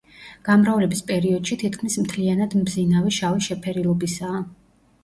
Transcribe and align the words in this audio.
გამრავლების 0.47 1.03
პერიოდში 1.11 1.59
თითქმის 1.65 1.99
მთლიანად 2.07 2.57
მბზინავი 2.63 3.17
შავი 3.21 3.47
შეფერილობისაა. 3.51 4.43